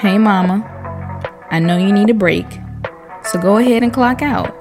Hey, 0.00 0.16
Mama. 0.16 0.62
I 1.50 1.58
know 1.58 1.76
you 1.76 1.92
need 1.92 2.08
a 2.08 2.14
break, 2.14 2.46
so 3.24 3.40
go 3.40 3.56
ahead 3.56 3.82
and 3.82 3.92
clock 3.92 4.22
out, 4.22 4.54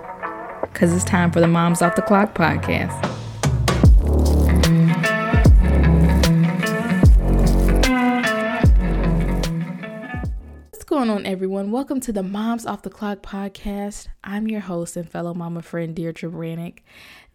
because 0.64 0.92
it's 0.92 1.04
time 1.04 1.30
for 1.30 1.40
the 1.40 1.48
Moms 1.48 1.84
Off 1.84 1.96
the 1.96 2.02
Clock 2.02 2.34
podcast. 2.34 2.92
What's 10.72 10.84
going 10.86 11.12
on, 11.12 11.28
everyone? 11.28 11.70
Welcome 11.70 12.00
to 12.00 12.12
the 12.12 12.24
Moms 12.24 12.66
Off 12.66 12.82
the 12.82 12.90
Clock 12.90 13.20
podcast. 13.20 14.08
I'm 14.24 14.48
your 14.48 14.62
host 14.62 14.98
and 14.98 15.08
fellow 15.08 15.36
mama 15.36 15.62
friend, 15.62 15.96
Deirdre 15.96 16.32
Branick. 16.32 16.80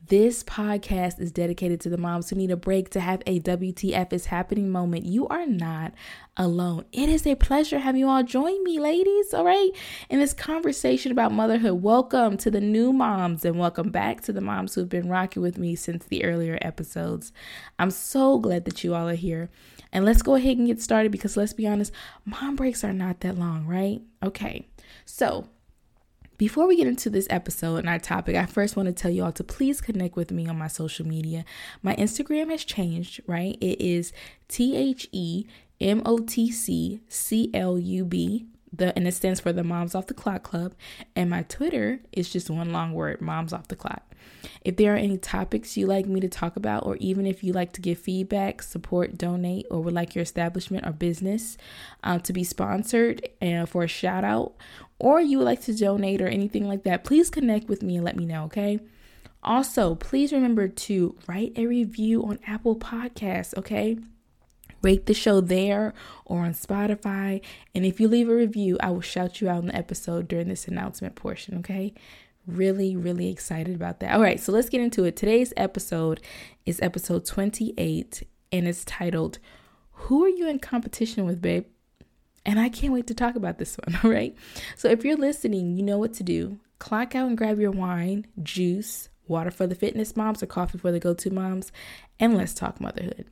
This 0.04 0.42
podcast 0.42 1.20
is 1.20 1.30
dedicated 1.30 1.80
to 1.82 1.88
the 1.88 1.96
moms 1.96 2.28
who 2.28 2.34
need 2.34 2.50
a 2.50 2.56
break 2.56 2.90
to 2.90 2.98
have 2.98 3.22
a 3.24 3.38
WTF 3.38 4.12
is 4.12 4.26
happening 4.26 4.68
moment. 4.68 5.06
You 5.06 5.28
are 5.28 5.46
not 5.46 5.94
alone. 6.36 6.86
It 6.90 7.08
is 7.08 7.24
a 7.24 7.36
pleasure 7.36 7.79
having 7.79 8.00
you 8.00 8.08
all 8.08 8.24
join 8.24 8.64
me, 8.64 8.80
ladies, 8.80 9.32
all 9.32 9.44
right, 9.44 9.70
in 10.10 10.18
this 10.18 10.34
conversation 10.34 11.12
about 11.12 11.30
motherhood. 11.30 11.82
Welcome 11.82 12.36
to 12.38 12.50
the 12.50 12.60
new 12.60 12.93
moms 12.93 13.44
and 13.44 13.60
welcome 13.60 13.93
back 13.93 14.22
to 14.22 14.32
the 14.32 14.40
moms 14.40 14.74
who've 14.74 14.88
been 14.88 15.08
rocking 15.08 15.40
with 15.40 15.57
me 15.57 15.76
since 15.76 16.04
the 16.04 16.24
earlier 16.24 16.58
episodes. 16.62 17.32
I'm 17.79 17.93
so 17.93 18.40
glad 18.40 18.64
that 18.64 18.82
you 18.82 18.96
all 18.96 19.08
are 19.08 19.14
here. 19.14 19.50
And 19.93 20.04
let's 20.04 20.22
go 20.22 20.34
ahead 20.34 20.58
and 20.58 20.66
get 20.66 20.82
started 20.82 21.12
because 21.12 21.36
let's 21.36 21.52
be 21.52 21.68
honest, 21.68 21.93
mom 22.24 22.57
breaks 22.57 22.82
are 22.82 22.93
not 22.93 23.21
that 23.21 23.38
long, 23.38 23.68
right? 23.68 24.00
Okay. 24.21 24.66
So, 25.04 25.46
before 26.42 26.66
we 26.66 26.74
get 26.74 26.88
into 26.88 27.08
this 27.08 27.28
episode 27.30 27.76
and 27.76 27.88
our 27.88 28.00
topic, 28.00 28.34
I 28.34 28.46
first 28.46 28.74
want 28.74 28.88
to 28.88 28.92
tell 28.92 29.12
you 29.12 29.22
all 29.22 29.30
to 29.30 29.44
please 29.44 29.80
connect 29.80 30.16
with 30.16 30.32
me 30.32 30.48
on 30.48 30.58
my 30.58 30.66
social 30.66 31.06
media. 31.06 31.44
My 31.84 31.94
Instagram 31.94 32.50
has 32.50 32.64
changed, 32.64 33.20
right? 33.28 33.56
It 33.60 33.80
is 33.80 34.12
T 34.48 34.77
H 34.77 35.06
E 35.12 35.46
M 35.80 36.02
O 36.05 36.18
T 36.18 36.50
C 36.50 37.00
C 37.08 37.48
L 37.55 37.78
U 37.78 38.04
B. 38.04 38.46
The 38.72 38.92
and 38.96 39.06
it 39.06 39.14
stands 39.14 39.38
for 39.38 39.52
the 39.52 39.62
Moms 39.62 39.94
Off 39.94 40.08
the 40.08 40.14
Clock 40.14 40.42
Club. 40.42 40.74
And 41.14 41.30
my 41.30 41.44
Twitter 41.44 42.00
is 42.10 42.32
just 42.32 42.50
one 42.50 42.72
long 42.72 42.92
word, 42.92 43.20
Moms 43.20 43.52
Off 43.52 43.68
the 43.68 43.77
Clock. 43.77 44.02
If 44.62 44.77
there 44.77 44.94
are 44.94 44.98
any 44.98 45.18
topics 45.18 45.77
you 45.77 45.86
like 45.86 46.06
me 46.06 46.18
to 46.20 46.28
talk 46.28 46.56
about, 46.56 46.86
or 46.86 46.96
even 46.96 47.27
if 47.27 47.44
you 47.44 47.52
like 47.52 47.72
to 47.74 47.80
give 47.80 47.98
feedback, 47.98 48.62
support, 48.62 49.16
donate, 49.16 49.66
or 49.70 49.80
would 49.80 49.94
like 49.94 50.14
your 50.14 50.22
establishment 50.22 50.86
or 50.86 50.92
business 50.92 51.56
uh, 52.02 52.18
to 52.20 52.32
be 52.32 52.44
sponsored 52.44 53.28
and 53.40 53.68
for 53.68 53.84
a 53.84 53.88
shout 53.88 54.24
out, 54.24 54.54
or 55.03 55.20
you 55.20 55.36
would 55.36 55.45
like 55.45 55.61
to 55.62 55.75
donate 55.75 56.22
or 56.22 56.28
anything 56.28 56.69
like 56.69 56.84
that, 56.84 57.03
please 57.03 57.28
connect 57.28 57.69
with 57.69 57.83
me 57.83 57.97
and 57.97 58.05
let 58.05 58.17
me 58.17 58.25
know, 58.25 58.45
okay? 58.45 58.78
Also, 59.42 59.97
please 59.97 60.33
remember 60.33 60.69
to 60.69 61.17
write 61.27 61.53
a 61.56 61.67
review 61.67 62.22
on 62.22 62.39
Apple 62.47 62.77
Podcasts, 62.77 63.53
okay? 63.58 63.98
Rate 64.80 65.06
the 65.06 65.14
show 65.14 65.41
there 65.41 65.92
or 66.25 66.42
on 66.42 66.53
Spotify. 66.53 67.42
And 67.75 67.84
if 67.84 67.98
you 67.98 68.06
leave 68.06 68.28
a 68.28 68.34
review, 68.34 68.78
I 68.80 68.91
will 68.91 69.00
shout 69.00 69.41
you 69.41 69.48
out 69.48 69.62
in 69.62 69.67
the 69.67 69.77
episode 69.77 70.28
during 70.28 70.47
this 70.47 70.69
announcement 70.69 71.17
portion, 71.17 71.58
okay? 71.58 71.95
Really, 72.47 72.95
really 72.95 73.28
excited 73.28 73.75
about 73.75 73.98
that. 74.00 74.14
All 74.14 74.23
right, 74.23 74.39
so 74.39 74.53
let's 74.53 74.69
get 74.69 74.80
into 74.80 75.03
it. 75.03 75.17
Today's 75.17 75.53
episode 75.56 76.20
is 76.64 76.80
episode 76.80 77.27
28, 77.27 78.23
and 78.53 78.69
it's 78.69 78.84
titled, 78.84 79.41
Who 79.91 80.25
Are 80.25 80.28
You 80.28 80.48
in 80.48 80.61
Competition 80.61 81.27
with, 81.27 81.42
Babe? 81.42 81.67
And 82.44 82.58
I 82.58 82.68
can't 82.68 82.92
wait 82.92 83.06
to 83.06 83.14
talk 83.14 83.36
about 83.36 83.58
this 83.58 83.76
one, 83.76 83.98
all 84.04 84.10
right? 84.10 84.34
So 84.76 84.88
if 84.88 85.04
you're 85.04 85.16
listening, 85.16 85.76
you 85.76 85.82
know 85.82 85.98
what 85.98 86.14
to 86.14 86.22
do. 86.22 86.58
Clock 86.78 87.14
out 87.14 87.28
and 87.28 87.38
grab 87.38 87.60
your 87.60 87.70
wine, 87.70 88.26
juice, 88.42 89.08
water 89.28 89.50
for 89.50 89.66
the 89.66 89.74
fitness 89.74 90.16
moms, 90.16 90.42
or 90.42 90.46
coffee 90.46 90.78
for 90.78 90.90
the 90.90 90.98
go 90.98 91.14
to 91.14 91.30
moms, 91.30 91.70
and 92.18 92.36
let's 92.36 92.54
talk 92.54 92.80
motherhood. 92.80 93.26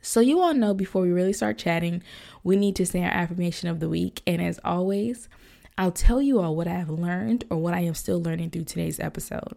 So, 0.00 0.20
you 0.20 0.40
all 0.40 0.54
know 0.54 0.72
before 0.72 1.02
we 1.02 1.10
really 1.10 1.32
start 1.32 1.58
chatting, 1.58 2.02
we 2.44 2.56
need 2.56 2.76
to 2.76 2.86
say 2.86 3.02
our 3.02 3.10
affirmation 3.10 3.68
of 3.68 3.80
the 3.80 3.88
week. 3.88 4.22
And 4.26 4.40
as 4.40 4.60
always, 4.64 5.28
I'll 5.76 5.92
tell 5.92 6.22
you 6.22 6.38
all 6.40 6.54
what 6.54 6.68
I 6.68 6.74
have 6.74 6.88
learned 6.88 7.44
or 7.50 7.58
what 7.58 7.74
I 7.74 7.80
am 7.80 7.94
still 7.94 8.22
learning 8.22 8.50
through 8.50 8.64
today's 8.64 9.00
episode. 9.00 9.56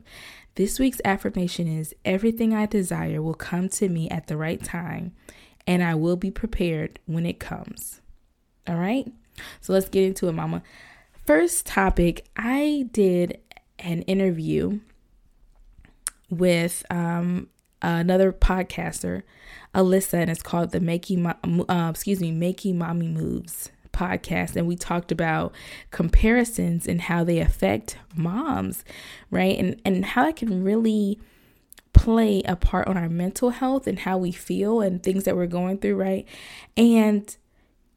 This 0.55 0.79
week's 0.79 0.99
affirmation 1.05 1.67
is 1.67 1.95
Everything 2.03 2.53
I 2.53 2.65
desire 2.65 3.21
will 3.21 3.35
come 3.35 3.69
to 3.69 3.87
me 3.87 4.09
at 4.09 4.27
the 4.27 4.35
right 4.35 4.61
time, 4.61 5.13
and 5.65 5.83
I 5.83 5.95
will 5.95 6.17
be 6.17 6.31
prepared 6.31 6.99
when 7.05 7.25
it 7.25 7.39
comes. 7.39 8.01
All 8.69 8.77
right? 8.77 9.11
So 9.61 9.73
let's 9.73 9.89
get 9.89 10.03
into 10.03 10.27
it, 10.27 10.33
mama. 10.33 10.61
First 11.25 11.65
topic 11.65 12.25
I 12.37 12.87
did 12.91 13.39
an 13.79 14.03
interview 14.03 14.79
with 16.29 16.85
um, 16.89 17.47
another 17.81 18.31
podcaster, 18.31 19.23
Alyssa, 19.73 20.13
and 20.13 20.29
it's 20.29 20.41
called 20.41 20.71
the 20.71 20.79
Making, 20.79 21.25
uh, 21.25 21.87
excuse 21.89 22.19
me, 22.19 22.31
Making 22.31 22.77
Mommy 22.77 23.07
Moves 23.07 23.71
podcast 23.91 24.55
and 24.55 24.65
we 24.65 24.75
talked 24.77 25.11
about 25.11 25.53
comparisons 25.91 26.87
and 26.87 27.01
how 27.01 27.23
they 27.23 27.39
affect 27.39 27.97
moms, 28.15 28.85
right? 29.29 29.57
And 29.57 29.81
and 29.83 30.05
how 30.05 30.27
it 30.27 30.37
can 30.37 30.63
really 30.63 31.19
play 31.91 32.41
a 32.43 32.55
part 32.55 32.87
on 32.87 32.97
our 32.97 33.09
mental 33.09 33.49
health 33.49 33.87
and 33.87 33.99
how 33.99 34.17
we 34.17 34.31
feel 34.31 34.79
and 34.79 35.03
things 35.03 35.25
that 35.25 35.35
we're 35.35 35.47
going 35.47 35.79
through, 35.79 35.95
right? 35.95 36.25
And 36.77 37.35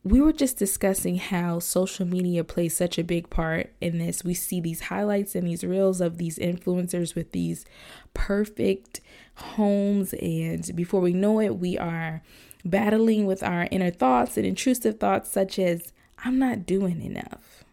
we 0.05 0.21
were 0.21 0.33
just 0.33 0.59
discussing 0.59 1.17
how 1.17 1.61
social 1.61 2.05
media 2.05 2.43
plays 2.43 2.77
such 2.77 2.99
a 2.99 3.05
big 3.05 3.31
part 3.31 3.73
in 3.81 3.99
this. 3.99 4.25
We 4.25 4.35
see 4.35 4.61
these 4.61 4.83
highlights 4.83 5.35
and 5.37 5.47
these 5.47 5.63
reels 5.63 6.01
of 6.01 6.19
these 6.19 6.39
influencers 6.39 7.15
with 7.15 7.31
these 7.31 7.65
perfect 8.13 9.01
homes, 9.35 10.13
and 10.15 10.75
before 10.75 11.01
we 11.01 11.13
know 11.13 11.41
it, 11.41 11.59
we 11.59 11.79
are 11.79 12.23
battling 12.65 13.27
with 13.27 13.43
our 13.43 13.69
inner 13.71 13.91
thoughts 13.91 14.37
and 14.37 14.45
intrusive 14.45 14.99
thoughts, 14.99 15.31
such 15.31 15.59
as, 15.59 15.93
I'm 16.25 16.39
not 16.39 16.67
doing 16.67 17.01
enough. 17.01 17.65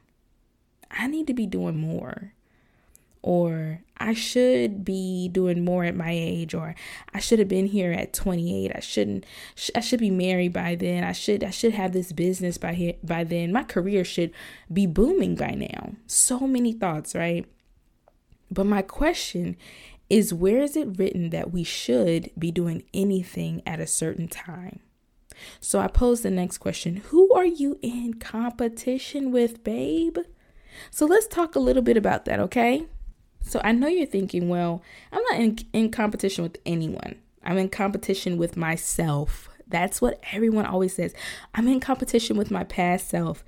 I 0.91 1.07
need 1.07 1.27
to 1.27 1.33
be 1.33 1.45
doing 1.45 1.77
more. 1.77 2.33
Or 3.21 3.81
I 3.97 4.13
should 4.13 4.85
be 4.85 5.27
doing 5.27 5.65
more 5.65 5.83
at 5.83 5.95
my 5.95 6.11
age, 6.11 6.53
or 6.53 6.73
I 7.13 7.19
should 7.19 7.39
have 7.39 7.49
been 7.49 7.65
here 7.65 7.91
at 7.91 8.13
28. 8.13 8.71
I 8.73 8.79
shouldn't. 8.79 9.25
I 9.75 9.81
should 9.81 9.99
be 9.99 10.09
married 10.09 10.53
by 10.53 10.75
then. 10.75 11.03
I 11.03 11.11
should. 11.11 11.43
I 11.43 11.49
should 11.49 11.73
have 11.73 11.91
this 11.91 12.13
business 12.13 12.57
by 12.57 12.73
here 12.73 12.93
by 13.03 13.25
then. 13.25 13.51
My 13.51 13.63
career 13.63 14.05
should 14.05 14.31
be 14.71 14.85
booming 14.85 15.35
by 15.35 15.51
now. 15.51 15.95
So 16.07 16.39
many 16.41 16.71
thoughts, 16.71 17.13
right? 17.13 17.45
But 18.49 18.65
my 18.65 18.81
question 18.81 19.57
is 20.09 20.33
where 20.33 20.61
is 20.61 20.75
it 20.75 20.97
written 20.97 21.29
that 21.29 21.51
we 21.51 21.63
should 21.63 22.31
be 22.37 22.51
doing 22.51 22.83
anything 22.93 23.61
at 23.65 23.79
a 23.79 23.87
certain 23.87 24.27
time? 24.27 24.79
So 25.61 25.79
I 25.79 25.87
pose 25.87 26.21
the 26.21 26.31
next 26.31 26.57
question 26.57 26.97
Who 27.07 27.33
are 27.33 27.45
you 27.45 27.79
in 27.81 28.15
competition 28.15 29.31
with, 29.31 29.63
babe? 29.63 30.17
So 30.91 31.05
let's 31.05 31.27
talk 31.27 31.55
a 31.55 31.59
little 31.59 31.81
bit 31.81 31.97
about 31.97 32.25
that, 32.25 32.39
okay? 32.39 32.87
So 33.41 33.61
I 33.63 33.71
know 33.71 33.87
you're 33.87 34.05
thinking, 34.05 34.49
well, 34.49 34.81
I'm 35.11 35.23
not 35.31 35.39
in, 35.39 35.57
in 35.73 35.91
competition 35.91 36.43
with 36.43 36.57
anyone. 36.65 37.15
I'm 37.43 37.57
in 37.57 37.69
competition 37.69 38.37
with 38.37 38.57
myself. 38.57 39.49
That's 39.67 40.01
what 40.01 40.21
everyone 40.33 40.65
always 40.65 40.93
says. 40.93 41.13
I'm 41.53 41.67
in 41.67 41.79
competition 41.79 42.37
with 42.37 42.51
my 42.51 42.63
past 42.63 43.09
self. 43.09 43.43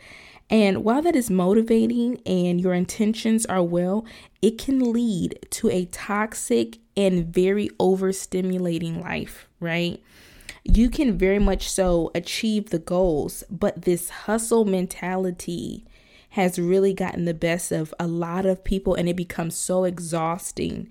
And 0.50 0.84
while 0.84 1.02
that 1.02 1.16
is 1.16 1.30
motivating 1.30 2.22
and 2.26 2.60
your 2.60 2.74
intentions 2.74 3.46
are 3.46 3.64
well, 3.64 4.06
it 4.42 4.58
can 4.58 4.92
lead 4.92 5.40
to 5.52 5.70
a 5.70 5.86
toxic 5.86 6.80
and 6.98 7.34
very 7.34 7.70
overstimulating 7.80 9.02
life, 9.02 9.48
right? 9.60 10.02
You 10.64 10.90
can 10.90 11.18
very 11.18 11.40
much 11.40 11.70
so 11.70 12.12
achieve 12.14 12.70
the 12.70 12.80
goals, 12.80 13.44
but 13.50 13.84
this 13.84 14.10
hustle 14.10 14.66
mentality 14.66 15.86
has 16.32 16.60
really 16.60 16.94
gotten 16.94 17.26
the 17.26 17.34
best 17.34 17.72
of 17.72 17.94
a 18.00 18.08
lot 18.08 18.46
of 18.46 18.64
people 18.64 18.96
and 18.96 19.08
it 19.08 19.16
becomes 19.16 19.56
so 19.56 19.84
exhausting 19.84 20.90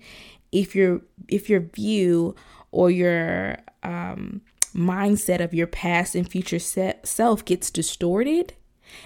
if 0.51 0.75
your 0.75 1.01
if 1.27 1.49
your 1.49 1.59
view 1.59 2.35
or 2.71 2.89
your 2.89 3.57
um 3.83 4.41
mindset 4.75 5.41
of 5.41 5.53
your 5.53 5.67
past 5.67 6.15
and 6.15 6.29
future 6.29 6.59
self 6.59 7.43
gets 7.43 7.69
distorted 7.69 8.53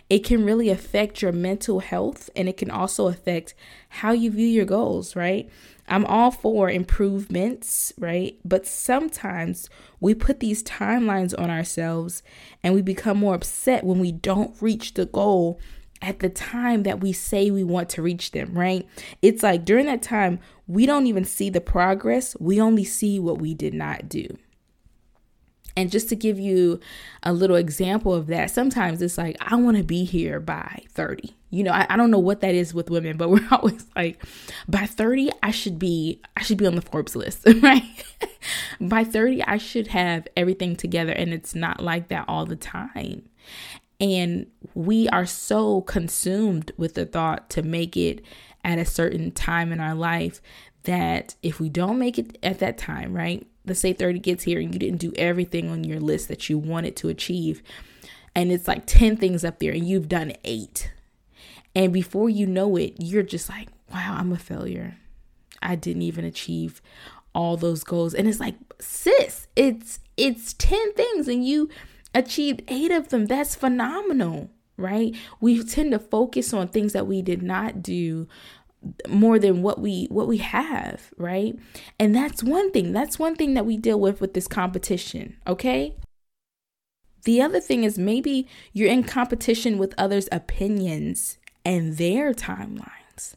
it 0.10 0.19
can 0.19 0.45
really 0.45 0.69
affect 0.69 1.21
your 1.21 1.31
mental 1.31 1.80
health 1.80 2.30
and 2.36 2.50
it 2.50 2.57
can 2.57 2.71
also 2.71 3.07
affect 3.07 3.54
how 3.89 4.12
you 4.12 4.31
view 4.31 4.48
your 4.48 4.65
goals, 4.65 5.15
right? 5.15 5.50
I'm 5.88 6.06
all 6.06 6.31
for 6.31 6.69
improvements, 6.69 7.94
right? 7.98 8.38
But 8.44 8.65
sometimes 8.65 9.69
we 10.00 10.15
put 10.15 10.39
these 10.39 10.63
timelines 10.63 11.39
on 11.39 11.50
ourselves 11.50 12.24
and 12.63 12.74
we 12.74 12.81
become 12.81 13.18
more 13.18 13.36
upset 13.36 13.83
when 13.83 14.00
we 14.00 14.12
don't 14.12 14.60
reach 14.62 14.95
the 14.95 15.06
goal 15.06 15.60
at 16.01 16.19
the 16.19 16.30
time 16.30 16.83
that 16.83 17.00
we 17.00 17.12
say 17.12 17.50
we 17.50 17.63
want 17.63 17.89
to 17.89 18.01
reach 18.01 18.31
them, 18.31 18.53
right? 18.53 18.88
It's 19.21 19.44
like 19.44 19.65
during 19.65 19.86
that 19.88 20.01
time, 20.01 20.39
we 20.68 20.86
don't 20.86 21.07
even 21.07 21.25
see 21.25 21.50
the 21.50 21.62
progress, 21.62 22.36
we 22.39 22.59
only 22.59 22.83
see 22.83 23.19
what 23.19 23.39
we 23.39 23.53
did 23.53 23.74
not 23.74 24.09
do. 24.09 24.38
And 25.77 25.92
just 25.92 26.07
to 26.09 26.15
give 26.15 26.39
you 26.39 26.80
a 27.24 27.33
little 27.33 27.57
example 27.57 28.13
of 28.13 28.27
that, 28.27 28.50
sometimes 28.50 29.01
it's 29.01 29.18
like, 29.18 29.36
I 29.42 29.56
want 29.56 29.75
to 29.77 29.83
be 29.83 30.06
here 30.06 30.39
by 30.39 30.83
30. 30.89 31.36
You 31.50 31.63
know, 31.63 31.71
I, 31.71 31.86
I 31.89 31.98
don't 31.98 32.12
know 32.12 32.19
what 32.19 32.39
that 32.41 32.56
is 32.56 32.74
with 32.74 32.89
women, 32.89 33.18
but 33.18 33.30
we're 33.31 33.48
always 33.51 33.86
like, 33.95 34.24
by 34.68 34.86
30, 34.86 35.31
I 35.44 35.51
should 35.51 35.77
be, 35.77 36.21
I 36.38 36.44
should 36.44 36.57
be 36.57 36.68
on 36.68 36.75
the 36.75 36.81
Forbes 36.81 37.15
list, 37.15 37.45
right? 37.62 38.03
by 38.80 39.03
30, 39.03 39.44
I 39.44 39.57
should 39.57 39.88
have 39.88 40.27
everything 40.38 40.75
together. 40.77 41.12
And 41.12 41.33
it's 41.33 41.56
not 41.56 41.81
like 41.81 42.07
that 42.07 42.25
all 42.27 42.45
the 42.45 42.56
time. 42.56 43.24
And 44.00 44.47
we 44.74 45.07
are 45.09 45.25
so 45.25 45.81
consumed 45.81 46.71
with 46.77 46.95
the 46.95 47.06
thought 47.06 47.50
to 47.51 47.62
make 47.62 47.95
it 47.95 48.24
at 48.63 48.80
a 48.80 48.86
certain 48.86 49.31
time 49.31 49.71
in 49.71 49.80
our 49.80 49.95
life 49.95 50.42
that 50.83 51.36
if 51.42 51.59
we 51.59 51.69
don't 51.69 52.00
make 52.00 52.18
it 52.18 52.38
at 52.44 52.59
that 52.59 52.77
time, 52.77 53.13
right? 53.13 53.45
Let's 53.65 53.80
say 53.80 53.94
30 53.94 54.19
gets 54.19 54.44
here 54.44 54.59
and 54.59 54.74
you 54.74 54.80
didn't 54.80 55.00
do 55.00 55.13
everything 55.15 55.69
on 55.69 55.83
your 55.83 56.00
list 56.00 56.27
that 56.27 56.50
you 56.50 56.57
wanted 56.57 56.95
to 56.97 57.09
achieve. 57.09 57.63
And 58.36 58.51
it's 58.51 58.68
like 58.68 58.86
10 58.86 59.18
things 59.18 59.45
up 59.45 59.59
there 59.59 59.71
and 59.71 59.88
you've 59.88 60.09
done 60.09 60.33
eight. 60.44 60.91
And 61.75 61.91
before 61.91 62.30
you 62.30 62.45
know 62.45 62.75
it, 62.75 62.95
you're 63.00 63.24
just 63.24 63.50
like, 63.50 63.69
wow, 63.91 64.15
I'm 64.18 64.31
a 64.31 64.38
failure. 64.38 64.98
I 65.62 65.75
didn't 65.75 66.03
even 66.03 66.25
achieve 66.25 66.81
all 67.33 67.57
those 67.57 67.83
goals. 67.83 68.13
And 68.13 68.27
it's 68.27 68.39
like, 68.39 68.56
sis, 68.80 69.48
it's 69.56 70.00
it's 70.18 70.53
10 70.53 70.94
things 70.94 71.27
and 71.27 71.45
you 71.45 71.69
achieved 72.15 72.63
8 72.67 72.91
of 72.91 73.09
them. 73.09 73.27
That's 73.27 73.53
phenomenal, 73.56 74.50
right? 74.77 75.15
We 75.39 75.63
tend 75.63 75.91
to 75.91 76.00
focus 76.00 76.53
on 76.53 76.69
things 76.69 76.94
that 76.94 77.06
we 77.06 77.21
did 77.21 77.44
not 77.44 77.83
do 77.83 78.27
more 79.07 79.39
than 79.39 79.62
what 79.62 79.79
we 79.79 80.07
what 80.12 80.27
we 80.27 80.38
have, 80.38 81.12
right? 81.17 81.57
And 82.00 82.15
that's 82.15 82.44
one 82.44 82.71
thing. 82.71 82.91
That's 82.91 83.19
one 83.19 83.35
thing 83.35 83.56
that 83.56 83.65
we 83.65 83.77
deal 83.77 84.00
with 84.00 84.21
with 84.21 84.33
this 84.33 84.47
competition, 84.47 85.38
okay? 85.47 85.95
The 87.23 87.41
other 87.41 87.59
thing 87.59 87.83
is 87.83 87.97
maybe 87.97 88.47
you're 88.71 88.89
in 88.89 89.03
competition 89.03 89.79
with 89.79 89.95
others' 89.97 90.29
opinions 90.31 91.39
and 91.65 91.97
their 91.97 92.33
timelines. 92.33 93.33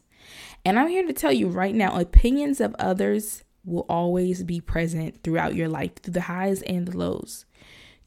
And 0.63 0.77
I'm 0.77 0.89
here 0.89 1.05
to 1.07 1.13
tell 1.13 1.31
you 1.31 1.47
right 1.47 1.73
now 1.73 1.97
opinions 1.97 2.61
of 2.61 2.75
others 2.77 3.43
will 3.65 3.85
always 3.89 4.43
be 4.43 4.61
present 4.61 5.23
throughout 5.23 5.55
your 5.55 5.67
life, 5.67 5.95
through 5.95 6.13
the 6.13 6.21
highs 6.21 6.61
and 6.63 6.87
the 6.87 6.97
lows. 6.97 7.45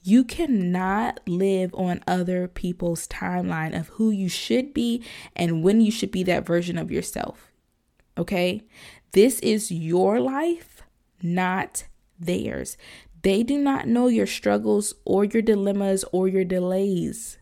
You 0.03 0.25
cannot 0.25 1.21
live 1.29 1.73
on 1.75 2.03
other 2.07 2.49
people's 2.49 3.07
timeline 3.07 3.79
of 3.79 3.89
who 3.89 4.11
you 4.11 4.29
should 4.29 4.75
be 4.75 5.05
and 5.37 5.63
when 5.63 5.81
you 5.81 5.93
should 5.93 6.11
be 6.11 6.25
that 6.25 6.45
version 6.45 6.77
of 6.77 6.91
yourself. 6.91 7.53
Okay? 8.19 8.63
This 9.13 9.39
is 9.41 9.71
your 9.71 10.19
life, 10.21 10.83
not 11.23 11.85
theirs. 12.19 12.77
They 13.23 13.45
do 13.45 13.57
not 13.59 13.87
know 13.87 14.09
your 14.09 14.27
struggles 14.27 14.95
or 15.05 15.25
your 15.25 15.43
dilemmas 15.43 16.05
or 16.11 16.27
your 16.27 16.45
delays. 16.45 17.39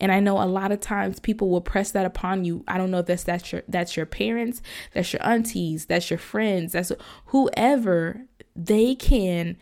And 0.00 0.12
I 0.12 0.20
know 0.20 0.42
a 0.42 0.44
lot 0.44 0.72
of 0.72 0.80
times 0.80 1.20
people 1.20 1.48
will 1.48 1.60
press 1.60 1.92
that 1.92 2.04
upon 2.04 2.44
you. 2.44 2.64
I 2.68 2.76
don't 2.76 2.90
know 2.90 2.98
if 2.98 3.06
that's 3.06 3.24
that's 3.24 3.52
your 3.52 3.62
that's 3.68 3.96
your 3.96 4.06
parents, 4.06 4.60
that's 4.92 5.12
your 5.12 5.24
aunties, 5.26 5.86
that's 5.86 6.10
your 6.10 6.18
friends, 6.18 6.72
that's 6.72 6.92
whoever 7.26 8.26
they 8.54 8.94
can 8.94 9.56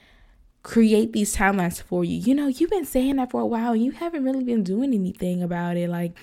create 0.62 1.12
these 1.12 1.36
timelines 1.36 1.82
for 1.82 2.04
you. 2.04 2.16
You 2.16 2.34
know, 2.34 2.46
you've 2.46 2.70
been 2.70 2.84
saying 2.84 3.16
that 3.16 3.30
for 3.30 3.40
a 3.40 3.46
while. 3.46 3.72
and 3.72 3.84
You 3.84 3.92
haven't 3.92 4.24
really 4.24 4.44
been 4.44 4.62
doing 4.62 4.94
anything 4.94 5.42
about 5.42 5.76
it. 5.76 5.88
Like 5.88 6.16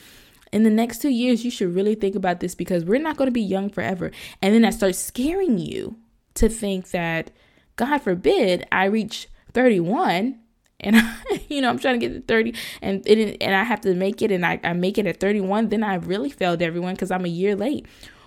in 0.52 0.64
the 0.64 0.70
next 0.70 1.02
two 1.02 1.10
years, 1.10 1.44
you 1.44 1.52
should 1.52 1.76
really 1.76 1.96
think 1.96 2.16
about 2.16 2.40
this 2.40 2.56
because 2.56 2.86
we're 2.86 3.02
not 3.02 3.18
going 3.18 3.28
to 3.28 3.32
be 3.32 3.42
young 3.42 3.70
forever. 3.70 4.12
And 4.42 4.54
then 4.54 4.62
that 4.64 4.74
starts 4.74 4.98
scaring 4.98 5.58
you 5.58 5.98
to 6.36 6.50
think 6.50 6.92
that, 6.92 7.32
God 7.76 8.00
forbid, 8.00 8.66
I 8.72 8.86
reach 8.86 9.28
31 9.54 10.40
and 10.80 10.96
I, 11.00 11.42
you 11.50 11.62
know 11.62 11.70
I'm 11.70 11.80
trying 11.80 12.00
to 12.00 12.08
get 12.08 12.14
to 12.14 12.22
30 12.22 12.54
and 12.82 13.06
it, 13.06 13.38
and 13.42 13.56
I 13.56 13.64
have 13.64 13.82
to 13.82 13.94
make 13.94 14.22
it 14.22 14.32
and 14.32 14.46
I, 14.46 14.60
I 14.64 14.74
make 14.74 14.98
it 14.98 15.08
at 15.08 15.20
31 15.20 15.70
then 15.70 15.84
I 15.84 15.96
really 15.96 16.30
failed 16.30 16.62
everyone 16.62 16.94
because 16.94 17.12
I'm 17.12 17.26
a 17.26 17.30
year 17.30 17.56
late 17.56 17.86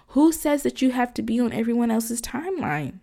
who 0.09 0.33
says 0.33 0.63
that 0.65 0.83
you 0.83 0.91
have 0.91 1.15
to 1.15 1.23
be 1.23 1.41
on 1.41 1.53
everyone 1.53 1.91
else's 1.91 2.21
timeline 2.21 2.99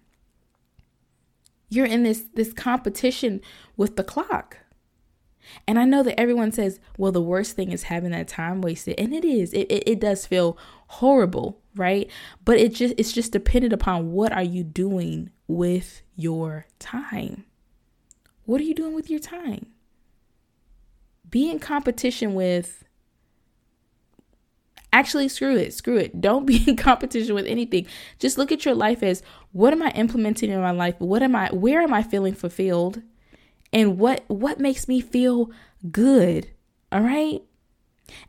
you're 1.70 1.86
in 1.86 2.04
this 2.04 2.26
this 2.34 2.54
competition 2.54 3.42
with 3.78 3.96
the 3.96 4.04
clock. 4.04 4.58
And 5.68 5.80
I 5.80 5.86
know 5.86 6.04
that 6.04 6.20
everyone 6.20 6.52
says 6.52 6.80
well 6.98 7.12
the 7.12 7.22
worst 7.22 7.56
thing 7.56 7.72
is 7.72 7.84
having 7.84 8.12
that 8.12 8.28
time 8.28 8.62
wasted. 8.62 9.00
And 9.00 9.14
it 9.14 9.26
is. 9.26 9.54
It, 9.54 9.72
it, 9.72 9.84
it 9.88 10.00
does 10.00 10.26
feel 10.26 10.58
horrible 10.88 11.62
right? 11.80 12.10
But 12.46 12.58
it 12.58 12.74
just 12.74 12.94
it's 12.98 13.12
just 13.12 13.32
dependent 13.32 13.74
upon 13.74 14.12
what 14.12 14.32
are 14.32 14.44
you 14.44 14.64
doing 14.64 15.32
with 15.48 16.02
your 16.16 16.68
time. 16.78 17.46
What 18.46 18.62
are 18.62 18.66
you 18.66 18.76
doing 18.76 18.94
with 18.94 19.10
your 19.10 19.20
time? 19.20 19.68
Be 21.30 21.50
in 21.50 21.60
competition 21.60 22.34
with 22.34 22.84
Actually, 24.92 25.28
screw 25.30 25.56
it. 25.56 25.74
Screw 25.74 25.98
it. 25.98 26.20
Don't 26.20 26.46
be 26.46 26.64
in 26.68 26.76
competition 26.76 27.36
with 27.36 27.46
anything. 27.46 27.86
Just 28.18 28.38
look 28.38 28.52
at 28.52 28.66
your 28.66 28.76
life 28.76 29.04
as 29.04 29.22
what 29.52 29.74
am 29.74 29.82
I 29.84 29.92
implementing 29.92 30.50
in 30.50 30.62
my 30.62 30.72
life? 30.72 30.96
What 31.00 31.24
am 31.24 31.36
I 31.36 31.50
where 31.50 31.82
am 31.82 31.94
I 31.94 32.04
feeling 32.04 32.34
fulfilled? 32.34 33.02
And 33.72 33.98
what 34.00 34.24
what 34.28 34.60
makes 34.60 34.88
me 34.88 35.02
feel 35.02 35.52
good? 35.92 36.50
All 36.92 37.02
right? 37.02 37.42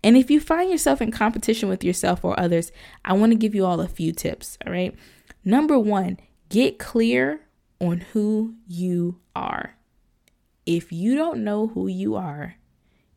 And 0.02 0.16
if 0.16 0.30
you 0.30 0.40
find 0.40 0.70
yourself 0.70 1.00
in 1.00 1.10
competition 1.10 1.68
with 1.68 1.82
yourself 1.82 2.24
or 2.24 2.38
others, 2.38 2.70
I 3.04 3.14
want 3.14 3.32
to 3.32 3.38
give 3.38 3.54
you 3.54 3.64
all 3.64 3.80
a 3.80 3.88
few 3.88 4.12
tips, 4.12 4.58
all 4.66 4.72
right? 4.72 4.94
Number 5.42 5.78
1, 5.78 6.18
get 6.50 6.78
clear 6.78 7.40
on 7.80 8.00
who 8.12 8.56
you 8.66 9.20
are. 9.34 9.76
If 10.66 10.92
you 10.92 11.16
don't 11.16 11.42
know 11.42 11.68
who 11.68 11.86
you 11.86 12.14
are, 12.14 12.56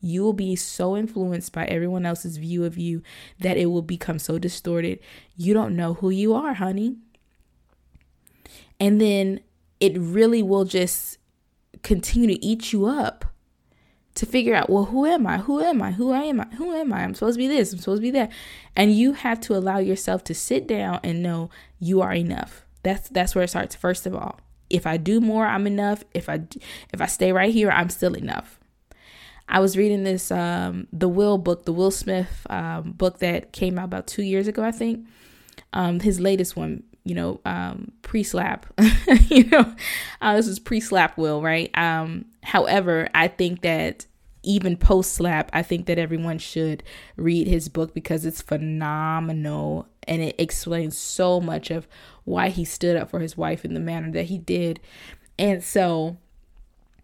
you 0.04 0.22
will 0.22 0.34
be 0.34 0.54
so 0.54 0.98
influenced 0.98 1.54
by 1.54 1.64
everyone 1.66 2.06
else's 2.06 2.36
view 2.36 2.66
of 2.66 2.78
you 2.78 3.02
that 3.40 3.56
it 3.56 3.68
will 3.68 3.82
become 3.82 4.20
so 4.20 4.38
distorted. 4.38 5.00
You 5.38 5.54
don't 5.54 5.78
know 5.78 5.94
who 5.94 6.10
you 6.10 6.34
are, 6.34 6.54
honey. 6.54 6.98
And 8.82 9.00
then 9.00 9.40
it 9.80 9.98
really 9.98 10.44
will 10.44 10.66
just 10.66 11.20
continue 11.84 12.28
to 12.28 12.46
eat 12.46 12.74
you 12.74 12.86
up 12.86 13.24
to 14.16 14.26
figure 14.26 14.54
out, 14.54 14.70
well, 14.70 14.86
who 14.86 15.06
am 15.06 15.26
I? 15.26 15.38
Who 15.38 15.62
am 15.62 15.82
I? 15.82 15.92
Who 15.92 16.12
am 16.12 16.42
I? 16.42 16.48
Who 16.56 16.74
am 16.74 16.92
I? 16.92 17.04
I'm 17.04 17.14
supposed 17.14 17.36
to 17.36 17.40
be 17.40 17.48
this. 17.48 17.72
I'm 17.72 17.80
supposed 17.80 18.02
to 18.02 18.06
be 18.06 18.12
that. 18.12 18.30
And 18.76 18.94
you 18.94 19.14
have 19.14 19.40
to 19.42 19.56
allow 19.56 19.78
yourself 19.78 20.26
to 20.26 20.36
sit 20.36 20.68
down 20.68 21.00
and 21.02 21.24
know 21.24 21.50
you 21.80 22.02
are 22.02 22.14
enough. 22.14 22.66
That's 22.84 23.08
that's 23.08 23.36
where 23.36 23.46
it 23.46 23.50
starts 23.50 23.74
first 23.74 24.06
of 24.06 24.14
all. 24.14 24.42
If 24.70 24.86
I 24.86 24.98
do 24.98 25.22
more, 25.22 25.46
I'm 25.46 25.66
enough. 25.66 26.04
If 26.14 26.28
I 26.28 26.42
if 26.92 27.00
I 27.00 27.06
stay 27.06 27.32
right 27.32 27.54
here, 27.54 27.72
I'm 27.72 27.90
still 27.90 28.16
enough. 28.16 28.60
I 29.48 29.60
was 29.60 29.78
reading 29.78 30.04
this 30.04 30.32
um, 30.32 30.88
the 30.92 31.10
Will 31.10 31.38
book, 31.38 31.66
the 31.66 31.74
Will 31.74 31.92
Smith 31.92 32.46
um, 32.50 32.92
book 32.94 33.20
that 33.20 33.52
came 33.52 33.78
out 33.78 33.86
about 33.86 34.08
two 34.08 34.24
years 34.24 34.48
ago, 34.48 34.64
I 34.64 34.72
think. 34.72 35.06
Um, 35.74 36.00
his 36.00 36.20
latest 36.20 36.56
one, 36.56 36.84
you 37.04 37.16
know, 37.16 37.42
um, 37.46 37.92
pre-slap. 38.02 38.66
you 39.28 39.46
know, 39.46 39.76
uh, 40.22 40.36
this 40.36 40.48
is 40.48 40.60
pre-slap 40.60 41.18
Will, 41.18 41.42
right? 41.42 41.70
Um, 41.78 42.26
however, 42.44 43.10
I 43.14 43.28
think 43.28 43.62
that 43.62 44.06
even 44.44 44.78
post 44.78 45.14
slap, 45.14 45.50
I 45.54 45.64
think 45.64 45.86
that 45.88 45.98
everyone 45.98 46.38
should 46.38 46.84
read 47.16 47.48
his 47.48 47.70
book 47.70 47.94
because 47.94 48.26
it's 48.26 48.42
phenomenal 48.42 49.88
and 50.08 50.22
it 50.22 50.36
explains 50.38 50.98
so 50.98 51.40
much 51.40 51.72
of 51.72 51.88
why 52.26 52.50
he 52.50 52.66
stood 52.66 52.98
up 52.98 53.10
for 53.10 53.20
his 53.20 53.38
wife 53.38 53.64
in 53.64 53.74
the 53.74 53.80
manner 53.80 54.12
that 54.12 54.26
he 54.26 54.38
did. 54.38 54.80
And 55.40 55.64
so 55.64 56.18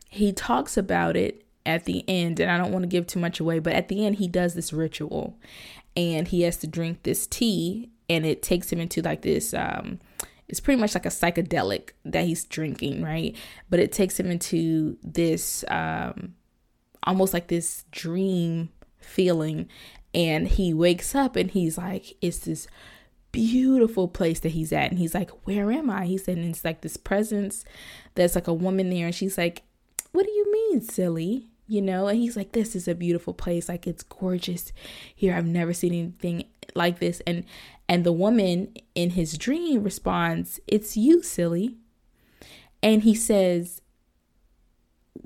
he 0.10 0.34
talks 0.34 0.76
about 0.78 1.16
it 1.16 1.46
at 1.70 1.86
the 1.86 2.04
end, 2.08 2.40
and 2.40 2.52
I 2.52 2.58
don't 2.58 2.72
want 2.72 2.84
to 2.84 2.88
give 2.88 3.08
too 3.08 3.20
much 3.20 3.40
away, 3.40 3.60
but 3.60 3.74
at 3.74 3.88
the 3.88 4.06
end, 4.06 4.18
he 4.18 4.28
does 4.28 4.54
this 4.54 4.74
ritual 4.74 5.38
and 5.96 6.28
he 6.28 6.42
has 6.42 6.58
to 6.58 6.68
drink 6.68 7.04
this 7.04 7.28
tea, 7.28 7.90
and 8.10 8.26
it 8.26 8.42
takes 8.42 8.72
him 8.72 8.80
into 8.80 9.02
like 9.02 9.22
this. 9.22 9.54
Um, 9.54 10.00
it's 10.48 10.60
pretty 10.60 10.80
much 10.80 10.96
like 10.96 11.06
a 11.06 11.10
psychedelic 11.10 11.92
that 12.06 12.26
he's 12.26 12.44
drinking, 12.44 13.04
right? 13.04 13.36
But 13.70 13.80
it 13.80 13.92
takes 13.92 14.20
him 14.20 14.32
into 14.32 14.98
this 15.04 15.64
um, 15.68 16.36
almost 17.04 17.34
like 17.34 17.48
this 17.48 17.86
dream 17.92 18.70
feeling. 19.00 19.68
And 20.14 20.48
he 20.48 20.74
wakes 20.74 21.14
up 21.14 21.36
and 21.36 21.52
he's 21.52 21.78
like, 21.78 22.16
it's 22.22 22.40
this 22.40 22.68
beautiful 23.32 24.08
place 24.08 24.40
that 24.40 24.50
he's 24.50 24.74
at. 24.74 24.90
And 24.90 24.98
he's 24.98 25.14
like, 25.14 25.30
Where 25.46 25.72
am 25.72 25.90
I? 25.90 26.06
He 26.06 26.18
said, 26.18 26.38
and 26.38 26.50
it's 26.50 26.66
like 26.66 26.82
this 26.82 26.98
presence 26.98 27.64
there's 28.16 28.36
like 28.36 28.48
a 28.48 28.54
woman 28.54 28.90
there. 28.90 29.06
And 29.06 29.16
she's 29.16 29.38
like, 29.38 29.62
What 30.12 30.26
do 30.26 30.32
you 30.32 30.52
mean, 30.52 30.82
silly? 30.82 31.48
You 31.70 31.84
know, 31.84 32.08
and 32.08 32.18
he's 32.20 32.36
like, 32.36 32.54
This 32.54 32.76
is 32.76 32.88
a 32.88 32.96
beautiful 32.96 33.34
place. 33.34 33.70
Like 33.70 33.86
it's 33.86 34.02
gorgeous 34.02 34.74
here. 35.16 35.36
I've 35.36 35.46
never 35.46 35.72
seen 35.72 35.94
anything 35.94 36.46
like 36.74 37.00
this. 37.00 37.22
And 37.28 37.46
and 37.88 38.04
the 38.04 38.12
woman 38.12 38.74
in 38.96 39.12
his 39.12 39.38
dream 39.38 39.84
responds, 39.84 40.60
It's 40.66 40.98
you, 40.98 41.22
silly. 41.22 41.78
And 42.82 43.04
he 43.04 43.14
says, 43.14 43.82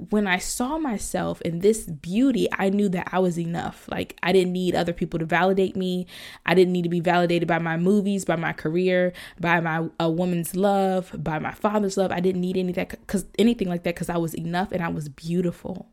when 0.10 0.28
I 0.28 0.38
saw 0.38 0.78
myself 0.80 1.40
in 1.42 1.60
this 1.60 1.86
beauty, 1.86 2.48
I 2.52 2.70
knew 2.70 2.90
that 2.90 3.10
I 3.12 3.20
was 3.20 3.38
enough. 3.38 3.88
Like, 3.90 4.18
I 4.24 4.32
didn't 4.34 4.52
need 4.52 4.76
other 4.76 4.92
people 4.92 5.20
to 5.20 5.26
validate 5.26 5.76
me. 5.76 6.08
I 6.46 6.56
didn't 6.56 6.74
need 6.74 6.82
to 6.82 6.90
be 6.90 7.00
validated 7.00 7.48
by 7.48 7.60
my 7.60 7.78
movies, 7.78 8.26
by 8.26 8.36
my 8.36 8.54
career, 8.54 9.14
by 9.40 9.60
my 9.60 9.88
a 10.00 10.10
woman's 10.10 10.56
love, 10.56 11.12
by 11.24 11.38
my 11.40 11.54
father's 11.54 11.96
love. 11.96 12.12
I 12.12 12.20
didn't 12.22 12.42
need 12.42 12.58
any 12.58 12.72
that 12.74 13.08
cuz 13.08 13.26
anything 13.38 13.70
like 13.70 13.84
that 13.84 13.96
cuz 13.96 14.10
I 14.10 14.18
was 14.18 14.34
enough 14.34 14.72
and 14.72 14.82
I 14.82 14.90
was 14.90 15.10
beautiful. 15.10 15.93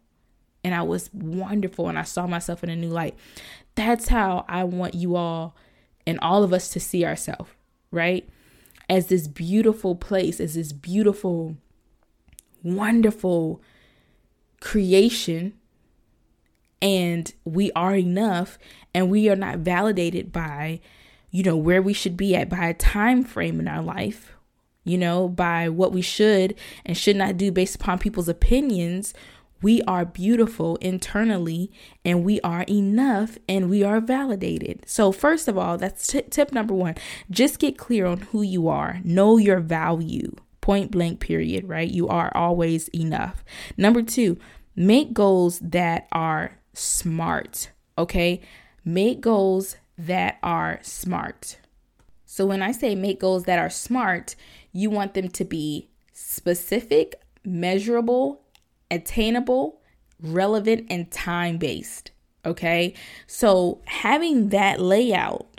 And 0.62 0.74
I 0.74 0.82
was 0.82 1.10
wonderful 1.12 1.88
and 1.88 1.98
I 1.98 2.02
saw 2.02 2.26
myself 2.26 2.62
in 2.62 2.70
a 2.70 2.76
new 2.76 2.90
light. 2.90 3.16
That's 3.74 4.08
how 4.08 4.44
I 4.48 4.64
want 4.64 4.94
you 4.94 5.16
all 5.16 5.56
and 6.06 6.18
all 6.20 6.42
of 6.42 6.52
us 6.52 6.68
to 6.70 6.80
see 6.80 7.04
ourselves, 7.04 7.50
right? 7.90 8.28
As 8.88 9.06
this 9.06 9.28
beautiful 9.28 9.94
place, 9.94 10.40
as 10.40 10.54
this 10.54 10.72
beautiful 10.72 11.56
wonderful 12.62 13.60
creation 14.60 15.54
and 16.82 17.32
we 17.44 17.72
are 17.72 17.96
enough 17.96 18.58
and 18.94 19.10
we 19.10 19.28
are 19.28 19.36
not 19.36 19.58
validated 19.58 20.32
by 20.32 20.80
you 21.30 21.42
know 21.42 21.56
where 21.56 21.80
we 21.80 21.92
should 21.92 22.16
be 22.16 22.34
at 22.34 22.48
by 22.48 22.66
a 22.66 22.74
time 22.74 23.24
frame 23.24 23.60
in 23.60 23.68
our 23.68 23.82
life 23.82 24.32
you 24.84 24.98
know 24.98 25.28
by 25.28 25.68
what 25.68 25.92
we 25.92 26.02
should 26.02 26.54
and 26.84 26.96
should 26.96 27.16
not 27.16 27.36
do 27.36 27.50
based 27.50 27.74
upon 27.74 27.98
people's 27.98 28.28
opinions 28.28 29.14
we 29.62 29.82
are 29.82 30.04
beautiful 30.04 30.76
internally 30.76 31.70
and 32.04 32.24
we 32.24 32.40
are 32.40 32.62
enough 32.68 33.38
and 33.48 33.68
we 33.68 33.82
are 33.82 34.00
validated. 34.00 34.84
So, 34.86 35.12
first 35.12 35.48
of 35.48 35.58
all, 35.58 35.76
that's 35.76 36.06
t- 36.06 36.22
tip 36.22 36.52
number 36.52 36.74
one. 36.74 36.94
Just 37.30 37.58
get 37.58 37.78
clear 37.78 38.06
on 38.06 38.20
who 38.20 38.42
you 38.42 38.68
are, 38.68 39.00
know 39.04 39.36
your 39.36 39.60
value, 39.60 40.34
point 40.60 40.90
blank, 40.90 41.20
period, 41.20 41.68
right? 41.68 41.90
You 41.90 42.08
are 42.08 42.32
always 42.34 42.88
enough. 42.88 43.44
Number 43.76 44.02
two, 44.02 44.38
make 44.74 45.12
goals 45.12 45.58
that 45.60 46.08
are 46.12 46.58
smart, 46.72 47.70
okay? 47.98 48.40
Make 48.84 49.20
goals 49.20 49.76
that 49.98 50.38
are 50.42 50.78
smart. 50.82 51.58
So, 52.24 52.46
when 52.46 52.62
I 52.62 52.72
say 52.72 52.94
make 52.94 53.20
goals 53.20 53.44
that 53.44 53.58
are 53.58 53.70
smart, 53.70 54.36
you 54.72 54.88
want 54.88 55.14
them 55.14 55.28
to 55.28 55.44
be 55.44 55.90
specific, 56.12 57.20
measurable, 57.44 58.42
attainable, 58.90 59.80
relevant, 60.20 60.86
and 60.90 61.10
time 61.10 61.58
based. 61.58 62.10
Okay. 62.44 62.94
So 63.26 63.80
having 63.86 64.48
that 64.48 64.80
layout, 64.80 65.50